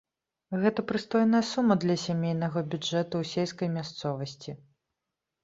Гэта 0.61 0.83
прыстойная 0.91 1.41
сума 1.49 1.73
для 1.83 1.97
сямейнага 2.05 2.65
бюджэту 2.73 3.13
ў 3.21 3.23
сельскай 3.35 3.67
мясцовасці. 3.79 4.57